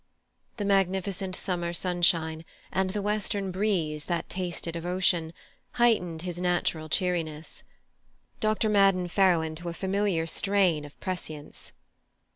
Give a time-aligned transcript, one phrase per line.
[0.57, 5.31] The magnificent summer sunshine, and the western breeze that tasted of ocean,
[5.73, 7.63] heightened his natural cheeriness.
[8.39, 8.67] Dr.
[8.67, 11.71] Madden fell into a familiar strain of prescience.